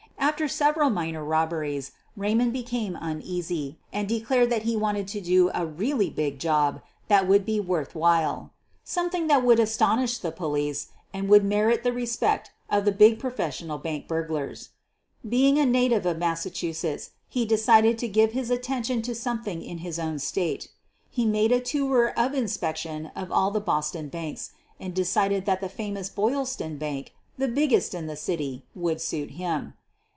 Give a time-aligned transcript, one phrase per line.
[0.31, 5.65] After several minor robberies Raymond became uneasy, and declared that he wanted to do a
[5.65, 8.51] really big job ROBBING THE BOYLSTON BANK mat would be worth while—
[8.85, 13.77] something that would astonish the police and would merit the respect of the big professional
[13.79, 14.69] bank burglars.•
[15.29, 19.79] Being a native of Massachusetts, he decided to > give his attention to something in
[19.79, 20.69] his own State.
[21.09, 25.69] He made a tour of inspection of all the Boston banks, and decided that the
[25.69, 29.73] famous Boylston Bank, the biggest in the city, would suit him.